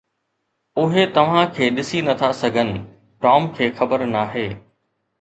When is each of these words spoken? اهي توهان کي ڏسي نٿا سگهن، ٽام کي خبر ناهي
اهي 0.83 1.03
توهان 1.17 1.45
کي 1.59 1.69
ڏسي 1.77 2.03
نٿا 2.09 2.31
سگهن، 2.41 2.75
ٽام 3.27 3.49
کي 3.57 3.73
خبر 3.79 4.11
ناهي 4.19 4.51